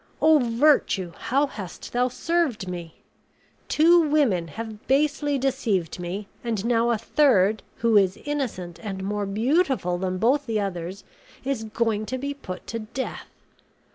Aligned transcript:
O 0.19 0.39
virtue, 0.39 1.13
how 1.15 1.45
hast 1.45 1.93
thou 1.93 2.07
served 2.07 2.67
me! 2.67 3.03
Two 3.69 4.01
women 4.01 4.47
have 4.47 4.87
basely 4.87 5.37
deceived 5.37 5.99
me, 5.99 6.27
and 6.43 6.65
now 6.65 6.89
a 6.89 6.97
third, 6.97 7.61
who 7.75 7.95
is 7.97 8.17
innocent, 8.25 8.79
and 8.81 9.03
more 9.03 9.27
beautiful 9.27 9.99
than 9.99 10.17
both 10.17 10.47
the 10.47 10.59
others, 10.59 11.03
is 11.45 11.65
going 11.65 12.07
to 12.07 12.17
be 12.17 12.33
put 12.33 12.65
to 12.65 12.79
death! 12.79 13.27